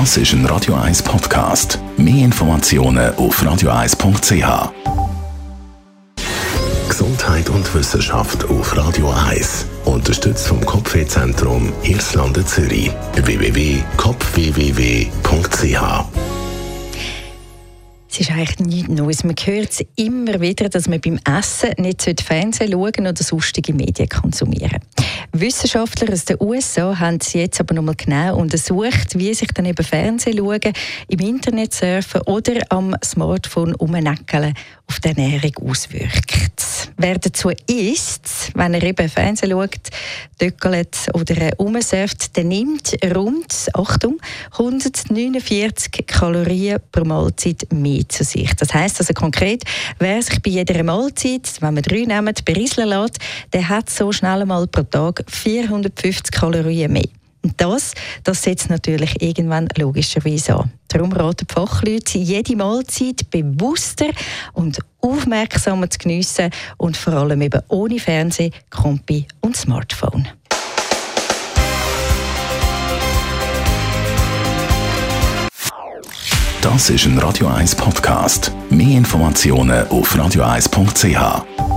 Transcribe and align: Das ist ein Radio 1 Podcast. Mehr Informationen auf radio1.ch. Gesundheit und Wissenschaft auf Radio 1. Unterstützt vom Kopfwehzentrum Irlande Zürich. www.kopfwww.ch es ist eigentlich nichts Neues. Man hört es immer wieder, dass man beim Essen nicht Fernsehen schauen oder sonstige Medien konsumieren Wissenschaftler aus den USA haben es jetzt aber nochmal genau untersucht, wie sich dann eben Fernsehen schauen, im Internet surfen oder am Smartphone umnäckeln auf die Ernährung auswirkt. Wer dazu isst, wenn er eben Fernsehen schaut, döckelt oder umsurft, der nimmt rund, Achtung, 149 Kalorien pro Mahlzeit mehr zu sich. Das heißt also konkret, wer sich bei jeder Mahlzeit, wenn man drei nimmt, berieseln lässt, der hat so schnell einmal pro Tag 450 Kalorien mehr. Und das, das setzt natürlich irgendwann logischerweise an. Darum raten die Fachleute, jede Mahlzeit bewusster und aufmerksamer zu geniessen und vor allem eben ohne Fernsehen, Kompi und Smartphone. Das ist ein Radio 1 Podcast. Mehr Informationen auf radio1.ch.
Das 0.00 0.16
ist 0.16 0.32
ein 0.32 0.44
Radio 0.46 0.74
1 0.74 1.04
Podcast. 1.04 1.78
Mehr 1.96 2.24
Informationen 2.24 3.14
auf 3.14 3.40
radio1.ch. 3.40 4.72
Gesundheit 6.88 7.48
und 7.48 7.72
Wissenschaft 7.72 8.44
auf 8.46 8.76
Radio 8.76 9.14
1. 9.28 9.66
Unterstützt 9.84 10.48
vom 10.48 10.66
Kopfwehzentrum 10.66 11.72
Irlande 11.84 12.44
Zürich. 12.44 12.90
www.kopfwww.ch 13.14 16.04
es 18.10 18.20
ist 18.20 18.30
eigentlich 18.30 18.60
nichts 18.60 18.88
Neues. 18.88 19.24
Man 19.24 19.34
hört 19.44 19.70
es 19.70 19.84
immer 19.96 20.40
wieder, 20.40 20.68
dass 20.68 20.88
man 20.88 21.00
beim 21.00 21.18
Essen 21.24 21.70
nicht 21.78 22.20
Fernsehen 22.20 22.70
schauen 22.70 23.06
oder 23.08 23.22
sonstige 23.22 23.72
Medien 23.72 24.08
konsumieren 24.08 24.80
Wissenschaftler 25.44 26.10
aus 26.10 26.24
den 26.24 26.38
USA 26.40 26.98
haben 26.98 27.18
es 27.20 27.34
jetzt 27.34 27.60
aber 27.60 27.74
nochmal 27.74 27.96
genau 27.96 28.38
untersucht, 28.38 29.18
wie 29.18 29.34
sich 29.34 29.48
dann 29.48 29.66
eben 29.66 29.84
Fernsehen 29.84 30.38
schauen, 30.38 30.72
im 31.08 31.18
Internet 31.20 31.74
surfen 31.74 32.22
oder 32.22 32.62
am 32.70 32.96
Smartphone 33.04 33.74
umnäckeln 33.74 34.54
auf 34.86 35.00
die 35.00 35.08
Ernährung 35.08 35.68
auswirkt. 35.68 36.63
Wer 36.96 37.18
dazu 37.18 37.50
isst, 37.66 38.52
wenn 38.54 38.74
er 38.74 38.82
eben 38.82 39.08
Fernsehen 39.08 39.50
schaut, 39.50 39.90
döckelt 40.40 40.96
oder 41.12 41.34
umsurft, 41.58 42.36
der 42.36 42.44
nimmt 42.44 42.96
rund, 43.14 43.68
Achtung, 43.72 44.20
149 44.52 46.06
Kalorien 46.06 46.78
pro 46.92 47.04
Mahlzeit 47.04 47.66
mehr 47.72 48.08
zu 48.08 48.22
sich. 48.22 48.54
Das 48.54 48.72
heißt 48.72 49.00
also 49.00 49.12
konkret, 49.12 49.64
wer 49.98 50.22
sich 50.22 50.40
bei 50.40 50.50
jeder 50.50 50.82
Mahlzeit, 50.84 51.50
wenn 51.60 51.74
man 51.74 51.82
drei 51.82 52.04
nimmt, 52.04 52.44
berieseln 52.44 52.88
lässt, 52.88 53.18
der 53.52 53.68
hat 53.68 53.90
so 53.90 54.12
schnell 54.12 54.42
einmal 54.42 54.66
pro 54.68 54.82
Tag 54.82 55.24
450 55.28 56.30
Kalorien 56.30 56.92
mehr. 56.92 57.08
Und 57.44 57.54
das, 57.58 57.92
das 58.24 58.42
setzt 58.42 58.70
natürlich 58.70 59.20
irgendwann 59.22 59.68
logischerweise 59.76 60.56
an. 60.56 60.72
Darum 60.88 61.12
raten 61.12 61.46
die 61.46 61.52
Fachleute, 61.54 62.18
jede 62.18 62.56
Mahlzeit 62.56 63.30
bewusster 63.30 64.08
und 64.54 64.78
aufmerksamer 65.00 65.90
zu 65.90 65.98
geniessen 65.98 66.50
und 66.78 66.96
vor 66.96 67.12
allem 67.12 67.42
eben 67.42 67.60
ohne 67.68 67.98
Fernsehen, 67.98 68.52
Kompi 68.70 69.26
und 69.40 69.56
Smartphone. 69.56 70.26
Das 76.62 76.88
ist 76.88 77.04
ein 77.04 77.18
Radio 77.18 77.48
1 77.48 77.76
Podcast. 77.76 78.50
Mehr 78.70 78.96
Informationen 78.96 79.86
auf 79.88 80.16
radio1.ch. 80.16 81.73